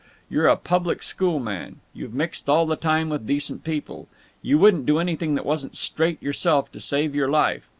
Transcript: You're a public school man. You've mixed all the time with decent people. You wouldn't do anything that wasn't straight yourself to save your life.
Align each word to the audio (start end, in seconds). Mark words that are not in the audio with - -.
You're 0.31 0.47
a 0.47 0.55
public 0.55 1.03
school 1.03 1.39
man. 1.39 1.75
You've 1.93 2.11
mixed 2.15 2.49
all 2.49 2.65
the 2.65 2.75
time 2.75 3.09
with 3.09 3.27
decent 3.27 3.63
people. 3.63 4.07
You 4.41 4.57
wouldn't 4.57 4.87
do 4.87 4.97
anything 4.97 5.35
that 5.35 5.45
wasn't 5.45 5.77
straight 5.77 6.19
yourself 6.23 6.71
to 6.71 6.79
save 6.79 7.13
your 7.13 7.29
life. 7.29 7.69